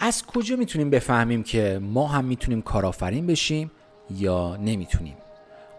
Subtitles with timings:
[0.00, 3.70] از کجا می‌تونیم بفهمیم که ما هم می‌تونیم کارآفرین بشیم
[4.10, 5.14] یا نمی‌تونیم؟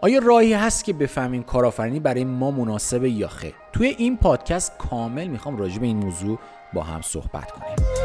[0.00, 5.26] آیا راهی هست که بفهمیم کارآفرینی برای ما مناسبه یا خیر؟ توی این پادکست کامل
[5.26, 6.38] می‌خوام راجع به این موضوع
[6.72, 7.99] با هم صحبت کنیم.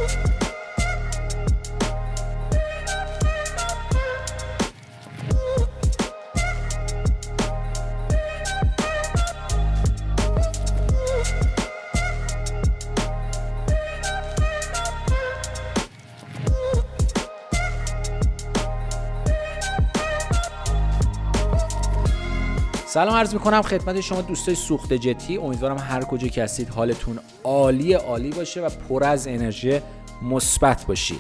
[22.96, 25.38] سلام عرض می‌کنم خدمت شما دوستای سوخت جتی.
[25.38, 29.80] امیدوارم هر کجا که هستید حالتون عالی عالی باشه و پر از انرژی
[30.22, 31.20] مثبت باشید.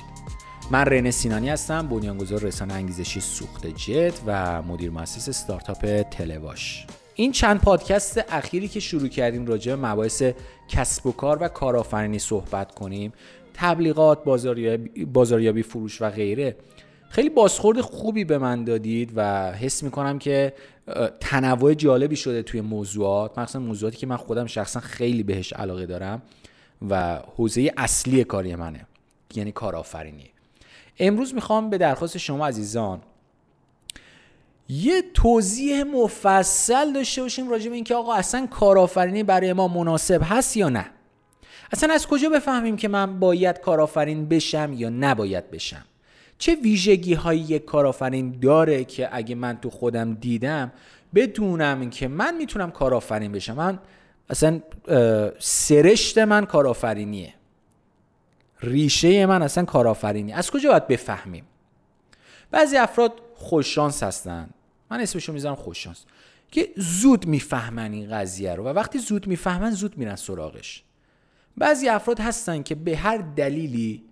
[0.72, 6.86] من رنه سینانی هستم بنیانگذار رسانه انگیزشی سوخت جت و مدیر مؤسس استارتاپ تلواش.
[7.16, 10.24] این چند پادکست اخیری که شروع کردیم راجع به مباحث
[10.68, 13.14] کسب و کار و کارآفرینی صحبت کنیم
[13.54, 16.56] تبلیغات بازاریابی, بازاریابی فروش و غیره
[17.16, 20.54] خیلی بازخورد خوبی به من دادید و حس می‌کنم که
[21.20, 23.40] تنوع جالبی شده توی موضوعات.
[23.40, 26.22] مخصوصا موضوعاتی که من خودم شخصا خیلی بهش علاقه دارم
[26.90, 28.88] و حوزه اصلی کاری منه
[29.36, 30.30] یعنی کارآفرینی.
[31.00, 33.02] امروز می‌خوام به درخواست شما عزیزان
[34.70, 40.58] یه توضیح مفصل داشته باشیم راجع به اینکه آقا اصلا کارآفرینی برای ما مناسب هست
[40.58, 40.86] یا نه؟
[41.72, 45.86] اصلا از کجا بفهمیم که من باید کارآفرین بشم یا نباید بشم؟
[46.38, 50.72] چه ویژگی هایی یک کارآفرین داره که اگه من تو خودم دیدم
[51.16, 53.80] بدونم که من می‌تونم کارآفرین بشم؟ من
[54.30, 54.62] اصلا
[55.40, 57.34] سرشت من کارآفرینیه.
[58.62, 60.34] ریشه من اصلا کارآفرینی.
[60.34, 61.44] از کجا باید بفهمیم؟
[62.52, 64.50] بعضی افراد خوششانس هستن.
[64.92, 66.06] من اسمشو می‌ذارم خوششانس
[66.52, 70.84] که زود می‌فهمن این قضیه رو و وقتی زود می‌فهمن زود میرن سراغش.
[71.58, 74.04] بعضی افراد هستن که به هر دلیلی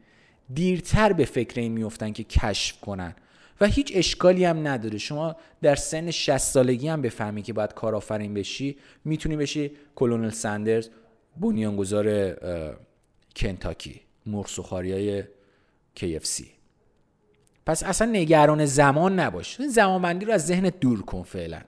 [0.54, 3.16] دیرتر به فکر این میفتن که کشف کنن.
[3.62, 4.98] و هیچ اشکالی هم نداره.
[4.98, 10.90] شما در سن 60 سالگی هم بفهمی که باید کارآفرین بشی می‌تونی بشی کلونل سندرز
[11.38, 12.36] بنیانگذار
[13.36, 15.24] کنتاکی مرسوخاری های
[16.00, 16.44] KFC
[17.66, 19.62] پس اصلا نگران زمان نباش.
[19.62, 21.62] زمانبندی رو از ذهنت دور کن فعلا.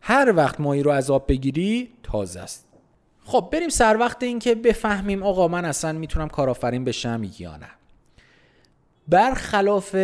[0.00, 2.68] هر وقت مایی رو از آب بگیری تازه است.
[3.24, 7.70] خب بریم سر وقت این که بفهمیم آقا من اصلا می‌تونم کارآفرین بشم یا نه.
[9.08, 9.96] برخلاف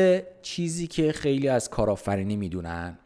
[0.42, 2.98] چیزی که خیلی از کارآفرینی می‌دونن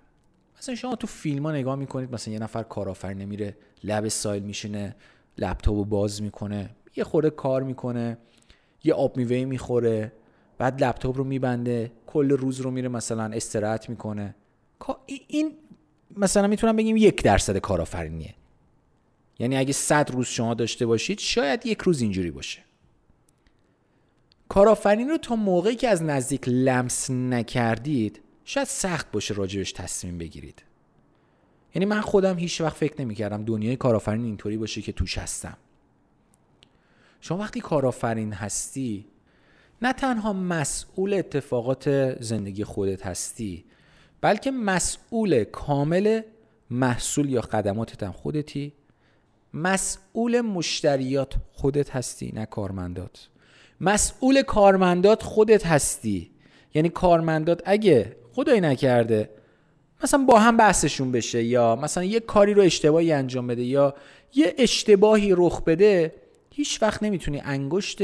[0.59, 4.97] مثلا شما تو فیلم ها نگاه می‌کنید مثلا یه نفر کارآفرین میره لب سایل میشینه
[5.39, 8.19] لپتاپ باز می‌کنه یه خورده کار می‌کنه
[8.85, 10.13] یه آب میوه می‌خوره
[10.59, 14.35] بعد لپتاپ رو میبنده کل روز رو میره مثلا استراحت می‌کنه.
[15.27, 15.53] این
[16.17, 18.35] مثلا می‌تونم بگیم یک درصد کارآفرینیه.
[19.39, 22.61] یعنی اگه 100 روز شما داشته باشید شاید یک روز اینجوری باشه.
[24.55, 30.63] کارآفرین رو تا موقعی که از نزدیک لمس نکردید شاید سخت باشه راجبش تصمیم بگیرید.
[31.75, 35.57] یعنی من خودم هیچ وقت فکر نمی‌کردم دنیای کارآفرین اینطوری باشه که توش هستم.
[37.21, 39.07] شما وقتی کارآفرین هستی
[39.83, 43.65] نه تنها مسئول اتفاقات زندگی خودت هستی
[44.21, 46.21] بلکه مسئول کامل
[46.71, 48.73] محصول یا خدماتت هم خودتی.
[49.55, 53.29] مسئول مشتریات خودت هستی نه کارمندات.
[53.81, 56.31] مسئول کارمندات خودت هستی.
[56.75, 59.31] یعنی کارمندات اگه خدایی نکرده
[60.03, 63.95] مثلا با هم بحثشون بشه یا مثلا یه کاری رو اشتباهی انجام بده یا
[64.35, 66.15] یه اشتباهی رخ بده
[66.51, 67.99] هیچ وقت نمی‌تونی انگشت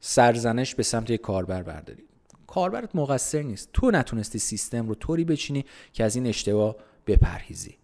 [0.00, 2.02] سرزنش به سمت یک کاربر برداری.
[2.46, 3.68] کاربرت مقصر نیست.
[3.72, 6.76] تو نتونستی سیستم رو طوری بچینی که از این اشتباه
[7.06, 7.76] بپرهیزی.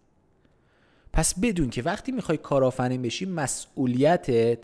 [1.12, 4.58] پس بدون که وقتی می‌خوای کارآفرین بشی مسئولیتت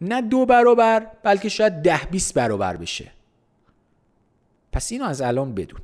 [0.00, 3.12] نه دو برابر بلکه شاید ده بیست برابر بشه.
[4.72, 5.80] پس اینو از الان بدون.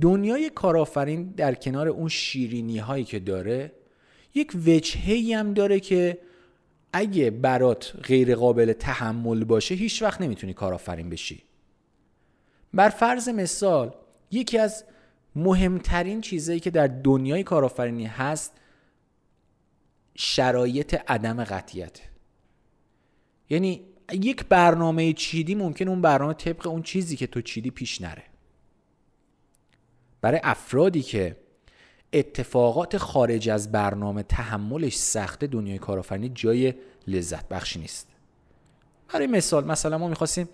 [0.00, 3.72] دنیای کارآفرین در کنار اون شیرینی هایی که داره
[4.34, 6.18] یک وجهه هم داره که
[6.92, 11.42] اگه برات غیر قابل تحمل باشه هیچ وقت نمی‌تونی کارآفرین بشی.
[12.74, 13.94] بر فرض مثال
[14.30, 14.84] یکی از
[15.36, 18.52] مهمترین چیزهایی که در دنیای کارآفرینی هست
[20.14, 22.00] شرایط عدم قطیت
[23.50, 28.22] یعنی یک برنامه چیدی ممکن اون برنامه طبق اون چیزی که تو چیدی پیش نره.
[30.20, 31.36] برای افرادی که
[32.12, 36.74] اتفاقات خارج از برنامه تحملش سخته دنیای کارآفرینی جای
[37.06, 38.08] لذت بخشی نیست.
[39.12, 40.48] برای مثال مثلا ما می‌خواستیم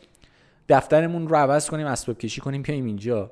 [0.69, 3.31] دفترمون رو عوض کنیم اسباب کشی کنیم بیایم اینجا.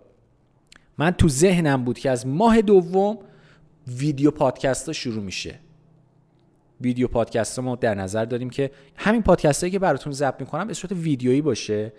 [0.99, 3.19] من تو ذهنم بود که از ماه دوم
[3.87, 5.59] ویدیو پادکست ها شروع میشه.
[6.81, 10.75] ویدیو پادکست ما در نظر داریم که همین پادکست هایی که براتون ضبط می‌کنم به
[10.75, 11.93] صورت ویدیویی باشه.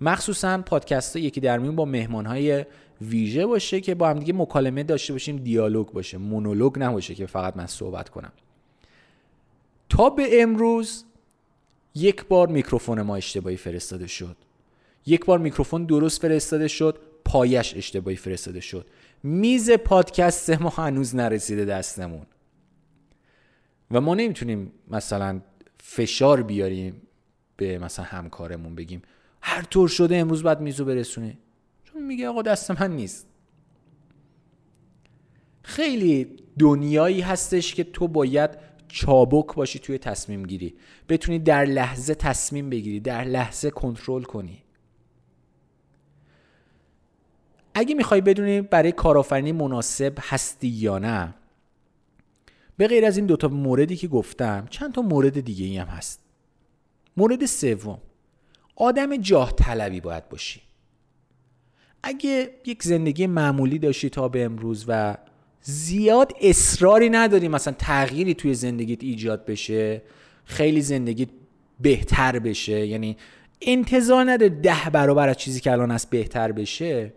[0.00, 2.64] مخصوصا پادکست یکی در میون با مهمان های
[3.00, 6.18] ویژه باشه که با هم دیگه مکالمه داشته باشیم دیالوگ باشه.
[6.18, 8.32] مونولوگ نباشه که فقط من صحبت کنم.
[9.88, 11.04] تا به امروز
[11.94, 14.36] یک بار میکروفون ما اشتباهی فرستاده شد.
[15.06, 18.86] یک بار میکروفون درست فرستاده شد پایش اشتباهی فرستاده شد.
[19.22, 22.26] میز پادکست ما هنوز نرسیده دستمون.
[23.90, 25.40] و ما نمی‌تونیم مثلا
[25.80, 27.02] فشار بیاریم
[27.56, 29.02] به مثلا همکارمون بگیم
[29.42, 31.38] هر طور شده امروز باید میزو برسونه
[31.84, 33.26] چون میگه آقا دست من نیست.
[35.62, 38.50] خیلی دنیایی هستش که تو باید
[38.88, 40.74] چابک باشی توی تصمیم گیری.
[41.08, 44.62] بتونی در لحظه تصمیم بگیری در لحظه کنترل کنی.
[47.74, 51.34] اگه می‌خوای بدونی برای کارآفرینی مناسب هستی یا نه
[52.76, 56.20] به غیر از این دوتا موردی که گفتم چند تا مورد دیگه ای هم هست.
[57.16, 57.98] مورد سوم
[58.76, 60.60] آدم جاه طلبی باید باشی.
[62.02, 65.16] اگه یک زندگی معمولی داشتی تا به امروز و
[65.62, 70.02] زیاد اصراری نداری مثلا تغییری توی زندگیت ایجاد بشه
[70.44, 71.28] خیلی زندگیت
[71.80, 73.16] بهتر بشه یعنی
[73.60, 77.12] انتظار نداره ده برابر از چیزی که الان هست بهتر بشه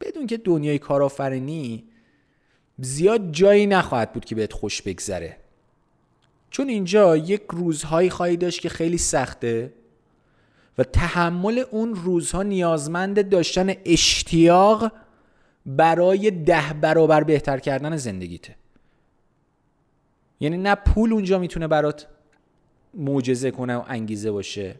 [0.00, 1.84] بدون که دنیای کارآفرینی
[2.78, 5.36] زیاد جایی نخواهد بود که بهت خوش بگذره.
[6.50, 9.72] چون اینجا یک روزهایی خواهی داشت که خیلی سخته
[10.78, 14.92] و تحمل اون روزها نیازمند داشتن اشتیاق
[15.66, 18.56] برای ده برابر بهتر کردن زندگیته.
[20.40, 22.06] یعنی نه پول اونجا می‌تونه برات
[22.94, 24.74] معجزه کنه و انگیزه باشه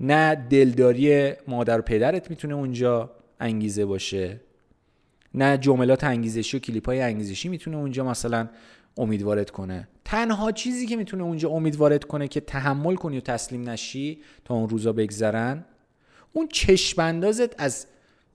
[0.00, 3.10] نه دلداری مادر و پدرت می‌تونه اونجا
[3.40, 4.40] انگیزه باشه.
[5.34, 8.48] نه جملات انگیزشی و کلیپ های انگیزشی می‌تونه اونجا مثلا
[8.96, 9.88] امیدوارت کنه.
[10.04, 14.68] تنها چیزی که می‌تونه اونجا امیدوارت کنه که تحمل کنی و تسلیم نشی تا اون
[14.68, 15.64] روزا بگذرن
[16.32, 17.20] اون چشم
[17.58, 17.86] از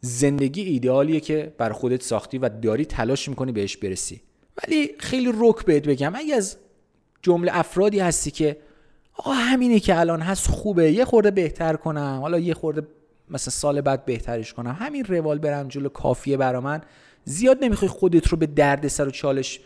[0.01, 4.21] زندگی ایدئالیه که بر خودت ساختی و داری تلاش می‌کنی بهش برسی.
[4.63, 6.57] ولی خیلی رک بهت بگم اگه از
[7.21, 8.57] جمله افرادی هستی که
[9.13, 12.87] آقا همینه که الان هست خوبه یه خورده بهتر کنم حالا یه خورده
[13.29, 14.77] مثلا سال بعد بهترش کنم.
[14.79, 16.81] همین روال برم جلو کافیه برا من.
[17.23, 19.59] زیاد نمی‌خوای خودت رو به درد سر و چالش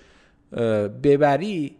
[1.03, 1.75] ببری.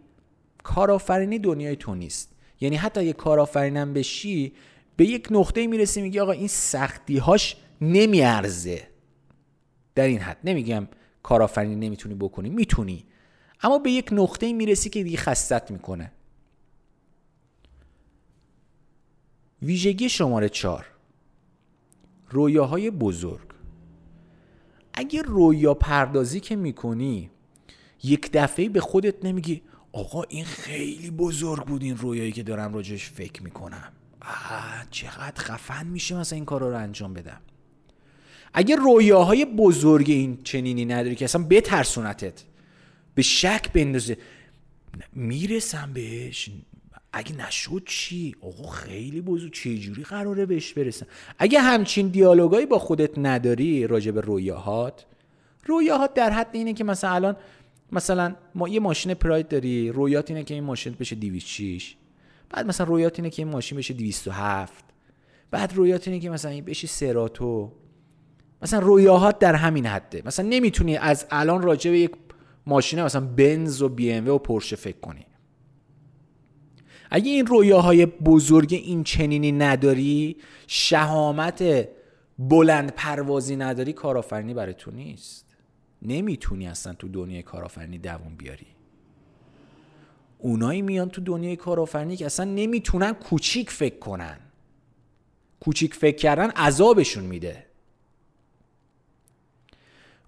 [0.62, 2.32] کارآفرینی دنیای تو نیست.
[2.60, 4.52] یعنی حتی اگه کارآفرینم بشی
[4.96, 8.88] به یک نقطه می‌رسی میگی آقا این سختی هاش نمیارزه.
[9.94, 10.36] در این حد.
[10.44, 10.88] نمیگم
[11.22, 12.50] کارآفرینی نمی‌تونی بکنی.
[12.50, 13.04] می‌تونی.
[13.62, 16.12] اما به یک نقطه می‌رسی که دیگه خستت می‌کنه.
[19.62, 20.86] ویژگی شماره چار
[22.32, 23.48] رویاهای بزرگ.
[24.94, 27.30] اگه رویا پردازی که می‌کنی
[28.02, 29.62] یک دفعه به خودت نمیگی
[29.92, 33.92] آقا این خیلی بزرگ بود این رویایی که دارم راجش فکر می‌کنم.
[34.22, 37.40] آه چقدر خفن میشه مثلا این کارا رو انجام بدم.
[38.54, 42.44] اگه رویاهای بزرگ این چنینی نداری که اصلا بترسونتت
[43.14, 44.18] به شک بندازه
[45.12, 46.50] می‌رسم بهش.
[47.12, 51.06] اگه نشد چی؟ آقا خیلی بزرگ چه جوری قراره بهش برسم؟
[51.38, 55.06] اگه همچین دیالوگایی با خودت نداری راجع به رویاهات
[55.66, 57.36] رویاهات در حد اینه که مثلا الان
[57.92, 61.96] مثلا ما یه ماشین پراید داری رویات اینه که این ماشین بشه 206
[62.50, 64.84] بعد مثلا رویات اینه که این ماشین بشه 207
[65.50, 67.72] بعد رویات اینه که مثلا این بشه سراتو.
[68.62, 70.22] مثلا رویاهات در همین حده.
[70.24, 72.10] مثلا نمی‌تونی از الان راجع به یک
[72.66, 75.26] ماشین مثلا بنز و بی ام و پورشه فکر کنی.
[77.14, 81.88] اگه این رویاهای بزرگ این چنینی نداری شهامت
[82.38, 85.46] بلند پروازی نداری کارآفرینی برای تو نیست.
[86.02, 88.66] نمی‌تونی اصلا تو دنیای کارآفرینی دووم بیاری.
[90.38, 94.38] اونایی میان تو دنیای کارآفرینی که اصلا نمی‌تونن کوچیک فکر کنن.
[95.60, 97.66] کوچیک فکر کردن عذابشون میده.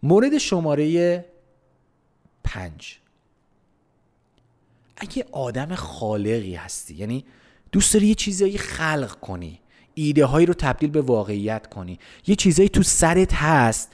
[0.03, 1.25] مورد شماره
[2.45, 2.99] پنج.
[5.04, 7.25] اگه آدم خالقی هستی یعنی
[7.73, 9.61] دوست داری یه چیزایی خلق کنی
[9.94, 13.92] ایده هایی رو تبدیل به واقعیت کنی یه چیزایی تو سرت هست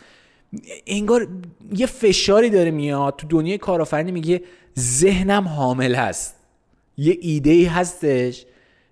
[0.87, 1.29] انگار
[1.77, 4.43] یه فشاری داره میاد تو دنیای کارآفرینی میگه
[4.79, 6.37] ذهنم حامل هست.
[6.97, 8.45] یه ایده ای هستش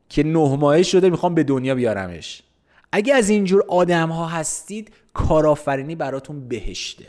[0.09, 2.43] که نه ماهه شده می‌خوام به دنیا بیارمش.
[2.93, 7.07] اگه از اینجور آدم ها هستید کارآفرینی براتون بهشته.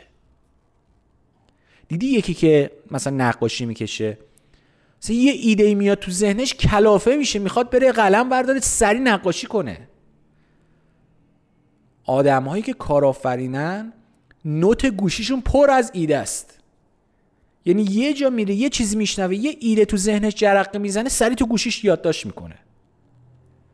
[1.88, 4.18] دیدی یکی که مثلا نقاشی می‌کشه؟
[5.02, 9.88] مثلا یه ایده میاد تو ذهنش کلافه میشه می‌خواد بره قلم برداره سری نقاشی کنه.
[12.04, 13.92] آدم هایی که کارآفرینن
[14.44, 16.58] نوت گوشیشون پر از ایده است.
[17.64, 21.46] یعنی یه جا میره یه چیزی میشنوه یه ایده تو ذهنش جرقه می‌زنه سری تو
[21.46, 22.58] گوشیش یادداشت می‌کنه.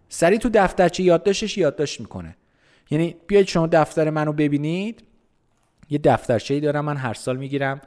[0.09, 2.37] سریع تو دفترچه یادداشتش یادداشت می‌کنه.
[2.90, 5.02] یعنی بیاید شما دفتر منو ببینید.
[5.90, 7.80] یه دفترچه ای دارم من هر سال می‌گیرم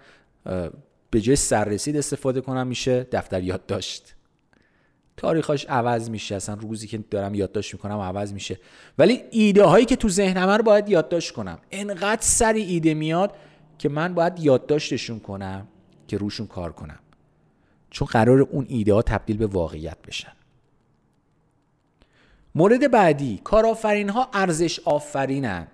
[1.11, 4.15] به جای سررسید استفاده کنم میشه دفتر یادداشت
[5.17, 6.35] تاریخاش عوض میشه.
[6.35, 8.59] اصلا روزی که دارم یادداشت می‌کنم عوض میشه.
[8.97, 11.59] ولی ایده هایی که تو ذهنم رو باید یادداشت کنم.
[11.71, 13.35] انقدر سری ایده میاد
[13.77, 15.67] که من باید یادداشتشون کنم
[16.07, 16.99] که روشون کار کنم.
[17.89, 20.31] چون قرار اون ایده ها تبدیل به واقعیت بشن.
[22.55, 25.67] مورد بعدی کارآفرین ها ارزش آفرینن.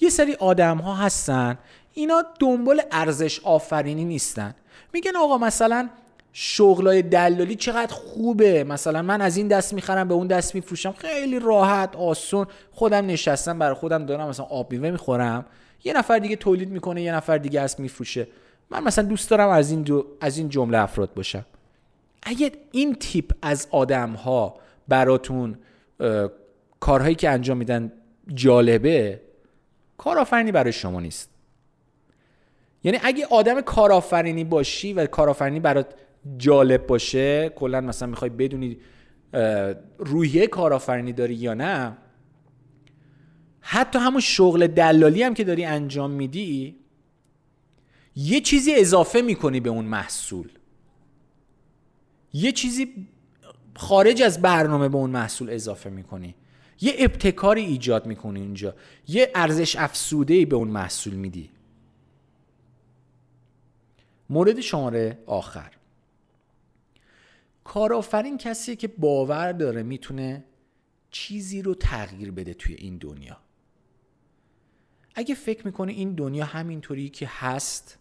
[0.00, 1.58] یه سری آدم ها هستن
[1.94, 4.54] اینا دنبال ارزش آفرینی نیستن.
[4.92, 5.88] میگن آقا مثلا
[6.32, 8.64] شغلای دلالی چقدر خوبه.
[8.64, 10.92] مثلا من از این دست می‌خرم به اون دست میفروشم.
[10.92, 12.46] خیلی راحت آسون.
[12.72, 15.46] خودم نشستم برای خودم دارم مثلا آب میوه می‌خورم.
[15.84, 18.26] یه نفر دیگه تولید می‌کنه یه نفر دیگه است میفروشه.
[18.70, 21.44] من مثلا دوست دارم از این از این جمله افراد باشم.
[22.22, 24.54] اگه این تیپ از آدم ها
[24.88, 25.58] براتون
[26.80, 27.92] کارهایی که انجام میدن
[28.34, 29.20] جالبه
[29.98, 31.30] کارآفرینی برای شما نیست.
[32.84, 35.94] یعنی اگه آدم کارآفرینی باشی و کارآفرینی برات
[36.38, 38.78] جالب باشه کلا مثلا می‌خوای بدونی
[39.98, 41.96] روحیه کارآفرینی داری یا نه
[43.60, 46.76] حتی همون شغل دلالی هم که داری انجام میدی
[48.16, 50.48] یه چیزی اضافه می‌کنی به اون محصول.
[52.32, 53.06] یه چیزی
[53.76, 56.34] خارج از برنامه به اون محصول اضافه می‌کنی.
[56.80, 58.74] یه ابتکاری ایجاد می‌کنی اینجا
[59.08, 61.50] یه ارزش افسوده ای به اون محصول میدی.
[64.30, 65.72] مورد شماره آخر.
[67.64, 70.44] کارآفرین کسیه که باور داره می‌تونه
[71.10, 73.36] چیزی رو تغییر بده توی این دنیا.
[75.14, 77.98] اگه فکر می‌کنه این دنیا همینطوری که هست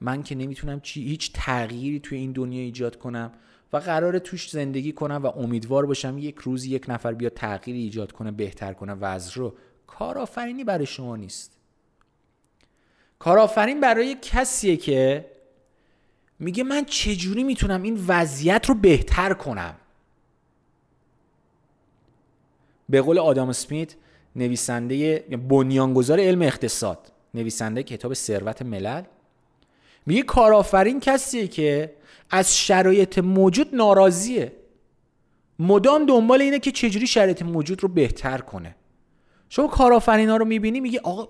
[0.00, 3.32] من که نمی‌تونم چی هیچ تغییری توی این دنیا ایجاد کنم
[3.72, 8.12] و قرار توش زندگی کنم و امیدوار باشم یک روز یک نفر بیا تغییری ایجاد
[8.12, 8.92] کنه بهتر کنه.
[8.92, 9.56] وضع رو.
[9.86, 11.58] کارآفرینی برای شما نیست.
[13.18, 15.30] کارآفرین برای کسیه که
[16.38, 19.74] میگه من چجوری می‌تونم این وضعیت رو بهتر کنم؟
[22.88, 23.94] به قول آدام اسمیت
[24.36, 25.18] نویسنده
[25.48, 27.12] بنیانگذار علم اقتصاد.
[27.34, 29.02] نویسنده کتاب ثروت ملل.
[30.06, 31.94] میگه کارآفرین کسیه که
[32.30, 34.52] از شرایط موجود ناراضیه.
[35.58, 38.76] مدام دنبال اینه که چجوری شرایط موجود رو بهتر کنه.
[39.48, 41.28] شما کارآفرینا رو می‌بینی میگه آقا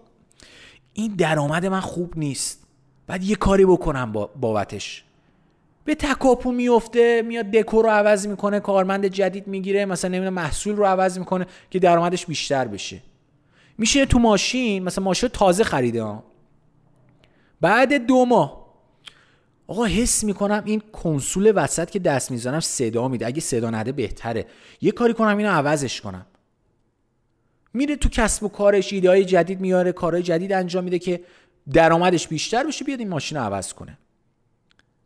[0.95, 2.68] این درآمد من خوب نیست.
[3.09, 5.05] بعد یه کاری بکنم با بابتش.
[5.85, 10.85] به تکاپو میفته میاد دکور رو عوض می‌کنه کارمند جدید می‌گیره مثلا نمی‌دونم محصول رو
[10.85, 13.01] عوض می‌کنه که درآمدش بیشتر بشه.
[13.79, 16.25] میشه تو ماشین مثلا ماشین تازه خریده ها.
[17.61, 18.69] بعد دو ماه.
[19.67, 23.27] آقا حس می‌کنم این کنسول وسط که دست می‌زنم صدا میده.
[23.27, 24.47] اگه صدا نده بهتره.
[24.81, 26.27] یه کاری کنم اینو عوضش کنم.
[27.73, 31.21] میره تو کسب و کارش ایده های جدید میاره کارهای جدید انجام میده که
[31.73, 33.99] درآمدش بیشتر بشه بیاد این ماشین رو عوض کنه.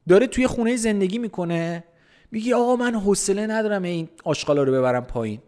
[0.09, 1.85] داره توی خونه زندگی می‌کنه.
[2.31, 5.41] میگه آقا من حوصله ندارم این آشغالا رو ببرم پایین.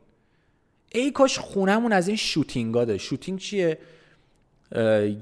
[0.92, 2.98] ای کاش خونهمون از این شوتینگا داره.
[2.98, 3.78] شوتینگ چیه؟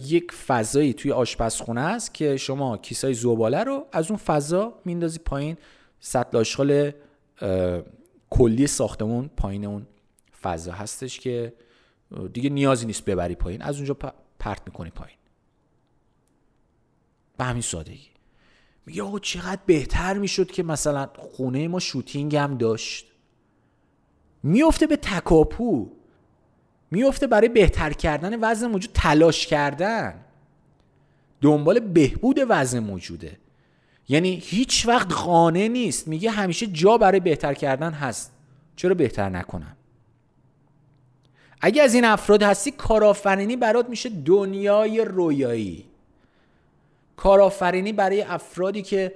[0.06, 5.56] یک فضایی توی آشپزخونه است که شما کیسای زباله رو از اون فضا میندازی پایین.
[6.00, 6.92] سطل آشغال
[8.30, 9.87] کلی ساختمون پایین اون
[10.42, 11.52] فضا هستش که
[12.32, 13.62] دیگه نیازی نیست ببری پایین.
[13.62, 13.96] از اونجا
[14.38, 15.16] پرت می‌کنی پایین.
[17.42, 18.08] به همین سادگی.
[18.87, 23.06] میگه آقا چقدر بهتر می‌شد که مثلا خونه ما شوتینگ هم داشت.
[24.42, 25.90] میفته به تکاپو.
[26.90, 30.25] میفته برای بهتر کردن وزن موجود تلاش کردن.
[31.40, 33.38] دنبال بهبود وزن موجوده.
[34.08, 36.08] یعنی هیچ وقت قانع نیست.
[36.08, 38.32] میگه همیشه جا برای بهتر کردن هست.
[38.76, 39.76] چرا بهتر نکنم؟
[41.61, 45.91] اگه از این افراد هستی کارآفرینی برات میشه دنیای رویایی.
[47.22, 49.14] کارآفرینی برای افرادی که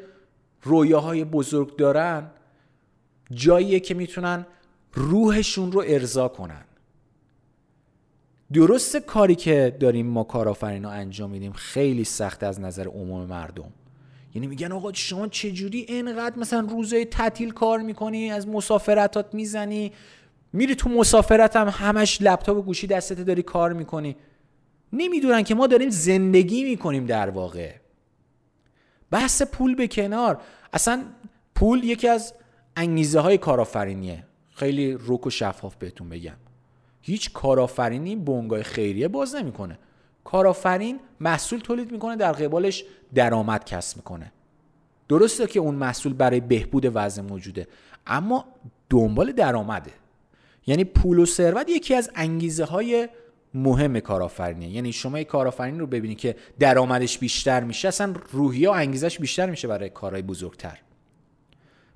[0.63, 2.31] رویاهای بزرگ دارن
[3.31, 4.47] جاییه که می‌تونن
[4.93, 6.65] روحشون رو ارضا کنن.
[8.53, 13.73] درست کاری که داریم ما کارآفرینا انجام میدیم خیلی سخت از نظر عموم مردم.
[14.35, 19.93] یعنی میگن آقا شما چجوری اینقدر مثلا روزای تعطیل کار می‌کنی از مسافرتات می‌زنی؟
[20.53, 24.17] میری تو مسافرت هم همش لپتاپ و گوشی دستت داری کار می‌کنی.
[24.93, 27.86] نمی‌دونن که ما داریم زندگی می‌کنیم در واقع.
[29.11, 30.41] بحث پول به کنار.
[30.73, 31.05] اصلا
[31.55, 32.35] پول یکی از
[32.77, 34.25] انگیزه های کارآفرینیه.
[34.55, 36.37] خیلی روک و شفاف بهتون بگم.
[37.01, 39.79] هیچ کارآفرینی بنگاه خیریه باز نمی‌کنه.
[40.25, 42.85] کارآفرین محصول تولید می‌کنه در قبالش
[43.15, 44.33] درآمد کسب می‌کنه.
[45.09, 47.67] درسته که اون محصول برای بهبود وضع موجوده
[48.07, 48.45] اما
[48.91, 49.91] دنبال درآمده.
[50.67, 53.09] یعنی پول و ثروت یکی از انگیزه های
[53.57, 58.73] مهم کارآفرینی یعنی شما یک کارآفرین رو ببینید که درآمدش بیشتر میشه اصلا روحیه و
[58.73, 60.79] انگیزش بیشتر میشه برای کارهای بزرگتر.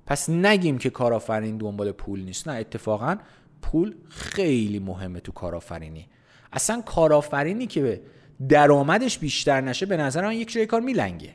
[0.05, 2.47] پس نگیم که کارآفرین دنبال پول نیست.
[2.47, 3.17] نه اتفاقا
[3.61, 6.07] پول خیلی مهمه تو کارآفرینی.
[6.53, 8.01] اصلا کارآفرینی که
[8.49, 11.33] درآمدش بیشتر نشه به نظر من یک جای کار میلنگه.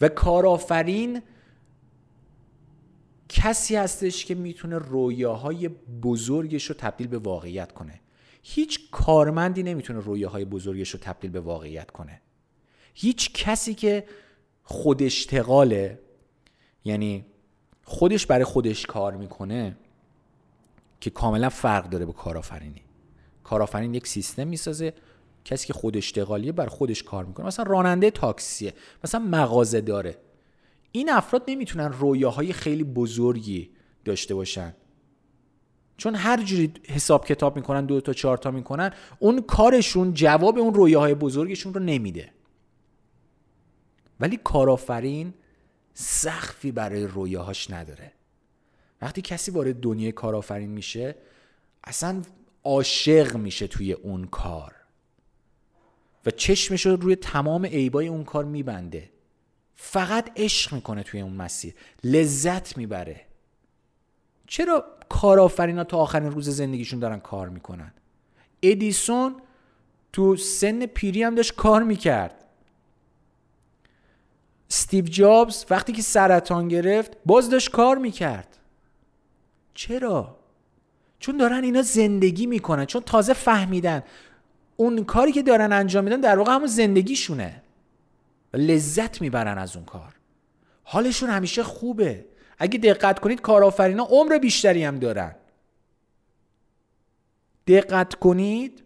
[0.00, 1.22] و کارآفرین
[3.28, 5.68] کسی هستش که می‌تونه رویاهای
[6.02, 8.00] بزرگش رو تبدیل به واقعیت کنه.
[8.42, 12.20] هیچ کارمندی نمی‌تونه رویاهای بزرگش رو تبدیل به واقعیت کنه.
[12.94, 14.04] هیچ کسی که
[14.62, 15.98] خودشتغاله
[16.84, 17.26] یعنی
[17.84, 19.76] خودش برای خودش کار می‌کنه
[21.00, 22.82] که کاملا فرق داره با کارآفرینی.
[23.44, 24.94] کارآفرین یک سیستم می‌سازه
[25.44, 27.46] کسی که خود اشتغالیه بر خودش کار می‌کنه.
[27.46, 30.18] مثلا راننده تاکسیه مثلا مغازه داره.
[30.92, 33.70] این افراد نمی‌تونن رویاهای خیلی بزرگی
[34.04, 34.74] داشته باشن.
[36.00, 40.74] چون هر جوری حساب کتاب می‌کنن دو تا چهار تا می‌کنن اون کارشون جواب اون
[40.74, 42.32] رویاهای بزرگشون رو نمیده.
[44.20, 45.34] ولی کارآفرین
[45.94, 48.12] سخفی برای رویاهاش نداره.
[49.02, 51.14] وقتی کسی وارد دنیای کارآفرین میشه
[51.84, 52.22] اصلا
[52.64, 54.74] عاشق میشه توی اون کار.
[56.26, 59.10] و چشمش رو روی تمام عیبای اون کار میبنده.
[59.74, 61.74] فقط عشق می‌کنه توی اون مسیر.
[62.04, 63.20] لذت می‌بره.
[64.46, 67.92] چرا کارآفرینا تا آخرین روز زندگیشون دارن کار می‌کنن.
[68.62, 69.34] ادیسون
[70.12, 72.44] تو سن پیری هم داشت کار می‌کرد.
[74.70, 78.56] استیو جابز وقتی که سرطان گرفت باز داشت کار می‌کرد.
[79.74, 80.36] چرا؟
[81.18, 84.02] چون دارن اینا زندگی می‌کنن چون تازه فهمیدن.
[84.76, 87.62] اون کاری که دارن انجام میدن در واقع همون زندگیشونه.
[88.54, 90.14] لذت می‌برن از اون کار.
[90.84, 92.24] حالشون همیشه خوبه.
[92.60, 95.34] اگه دقت کنید کارآفرینا عمر بیشتری هم دارن.
[97.66, 98.82] دقت کنید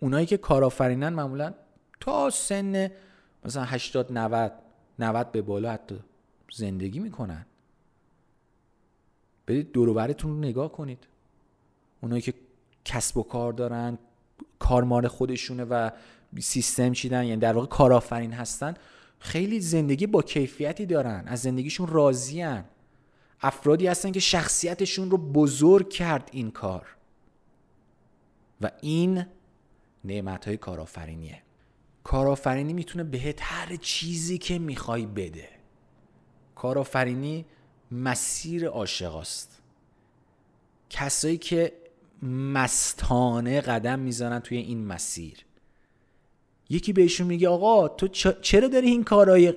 [0.00, 1.54] اونایی که کارآفرینن معمولا
[2.00, 2.90] تا سن
[3.44, 4.52] مثلا 80 90
[4.98, 5.98] 90 به بالا حتی
[6.52, 7.46] زندگی می‌کنن.
[9.46, 11.06] برید دوروبرتون رو نگاه کنید.
[12.00, 12.34] اونایی که
[12.84, 13.98] کسب و کار دارن
[14.58, 15.90] کارمان خودشونه و
[16.40, 18.74] سیستم چیدن یعنی در واقع کارآفرین هستن
[19.26, 22.64] خیلی زندگی با کیفیتی دارن از زندگیشون راضیان
[23.40, 26.96] افرادی هستن که شخصیتشون رو بزرگ کرد این کار.
[28.60, 29.26] و این
[30.04, 31.42] نعمت های کارآفرینیه.
[32.04, 35.48] کارآفرینی می‌تونه بهت هر چیزی که می‌خوای بده.
[36.54, 37.46] کارآفرینی
[37.90, 39.62] مسیر عاشقاست.
[40.90, 41.72] کسایی که
[42.22, 45.44] مستانه قدم می‌زنن توی این مسیر.
[46.70, 48.08] یکی بهشون میگه آقا تو
[48.42, 49.54] چرا داری این کارهای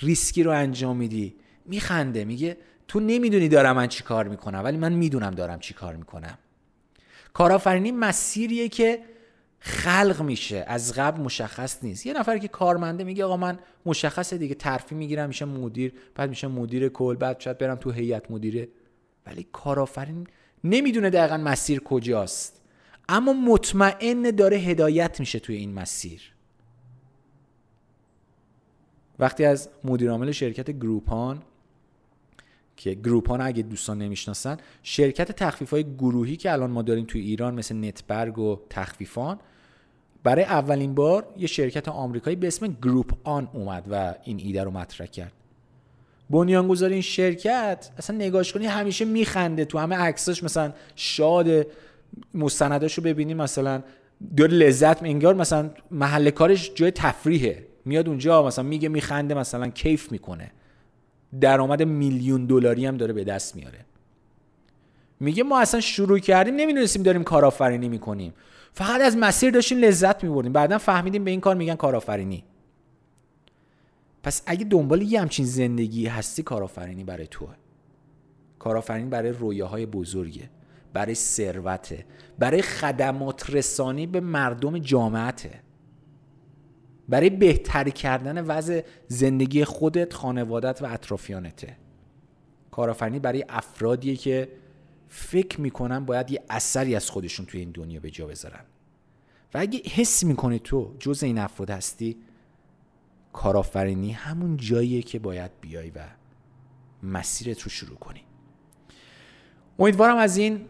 [0.00, 2.56] ریسکی رو انجام میدی؟ میخنده میگه
[2.88, 6.38] تو نمی‌دونی دارم من چی کار می‌کنم ولی من می‌دونم دارم چی کار می‌کنم.
[7.32, 9.02] کارآفرینی مسیریه که
[9.60, 12.06] خلق میشه از قبل مشخص نیست.
[12.06, 16.46] یه نفر که کارمنده میگه آقا من مشخصه دیگه ترفی می‌گیرم میشه مدیر بعد میشه
[16.46, 18.68] مدیر کل بعد شاید برم تو هیئت مدیره.
[19.26, 20.26] ولی کارآفرین
[20.64, 22.60] نمی‌دونه دقیقا مسیر کجاست.
[23.08, 26.20] اما مطمئن داره هدایت میشه توی این مسیر.
[29.18, 31.42] وقتی از مدیر عامل شرکت گروپان
[32.76, 37.54] که گروپان اگه دوستان نمی‌شناسن شرکت تخفیف های گروهی که الان ما داریم توی ایران
[37.54, 39.38] مثل نتبرگ و تخفیفان
[40.22, 44.70] برای اولین بار یه شرکت آمریکایی به اسم گروپ آن اومد و این ایده رو
[44.70, 45.32] مطرح کرد.
[46.30, 51.66] بنیانگذار این شرکت اصلا نگاش کنی همیشه میخنده تو همه عکساش مثلا شاد
[52.34, 53.82] مستنداشو ببینی مثلا
[54.36, 57.66] داره لذت انگار مثلا محل کارش جای تفریحه.
[57.88, 60.52] میاد اونجا مثلا میگه میخنده مثلا کیف می‌کنه.
[61.40, 63.78] درآمد میلیون دلاری هم داره به دست میاره.
[65.20, 68.34] میگه ما اصلا شروع کردیم نمی‌دونستیم داریم کارآفرینی می‌کنیم.
[68.72, 70.52] فقط از مسیر داشتیم لذت میبردیم.
[70.52, 72.44] بعدا فهمیدیم به این کار میگن کارآفرینی.
[74.22, 77.54] پس اگه دنبال یه همچین زندگی هستی کارآفرینی برای توه.
[78.58, 80.50] کارآفرینی برای رویاهای بزرگه
[80.92, 82.04] برای ثروته
[82.38, 85.50] برای خدمات رسانی به مردم جامعته.
[87.08, 91.76] برای بهتری کردن وضع زندگی خودت خانوادت و اطرافیانته.
[92.70, 94.48] کارآفرینی برای افرادیه که
[95.08, 98.64] فکر می‌کنن باید یه اثری از خودشون توی این دنیا به جا بذارن.
[99.54, 102.16] و اگه حس می‌کنی تو جز این افراد هستی
[103.32, 105.98] کارآفرینی همون جاییه که باید بیای و
[107.02, 108.20] مسیرت رو شروع کنی.
[109.78, 110.68] امیدوارم از این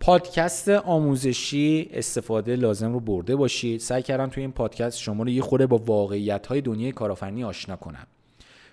[0.00, 3.80] پادکست آموزشی استفاده لازم رو برده باشید.
[3.80, 7.76] سعی کردم توی این پادکست شما رو یه خورده با واقعیت های دنیای کارآفرینی آشنا
[7.76, 8.06] کنم.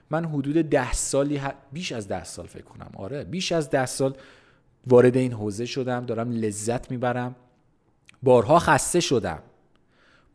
[0.10, 1.42] من حدود ده سالی
[1.74, 2.92] بیش از ده سال فکر کنم.
[2.96, 4.14] آره بیش از ده سال
[4.88, 7.36] وارد این حوزه شدم دارم لذت می‌برم.
[8.24, 9.40] بارها خسته شدم.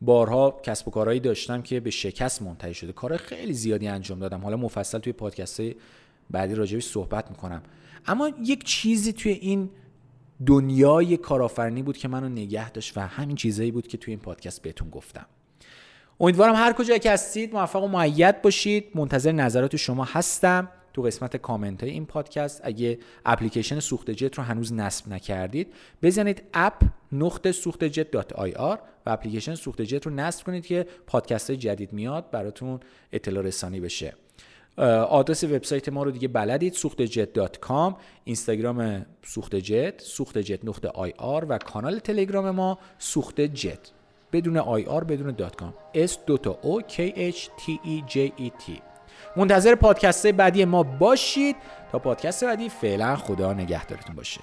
[0.01, 2.91] بارها کسب و کارهایی داشتم که به شکست منتهی شده.
[2.91, 4.41] کار خیلی زیادی انجام دادم.
[4.41, 5.61] حالا مفصل توی پادکست
[6.29, 7.63] بعدی راجبش صحبت می‌کنم.
[8.05, 9.69] اما یک چیزی توی این
[10.45, 14.61] دنیای کارآفرینی بود که منو نگه داشت و همین چیزایی بود که توی این پادکست
[14.61, 15.25] بهتون گفتم.
[16.19, 18.85] امیدوارم هر کجایی که هستید موفق و معید باشید.
[18.95, 22.61] منتظر نظرات شما هستم تو قسمت کامنت های این پادکست.
[22.63, 28.79] اگه اپلیکیشن سوخت جت رو هنوز نصب نکردید بزنید app نقطه سوخت جت dot IR
[29.05, 32.79] و اپلیکیشن سوخت جت رو نصب کنید که پادکست های جدید میاد براتون
[33.11, 34.13] اطلاع رسانی بشه.
[34.77, 40.65] آدرس وبسایت ما رو دیگه بلدید سوخت جت dot com اینستاگرام سوخت جت سوخت جت
[40.65, 43.91] نقطه IR و کانال تلگرام ما سوخت جت
[44.33, 45.73] بدون IR بدون dot com.
[45.93, 48.81] S دو تا O K H T E J E T
[49.35, 51.55] منتظر پادکست بعدی ما باشید.
[51.91, 54.41] تا پادکست بعدی فعلا خدا نگهدارتون باشه.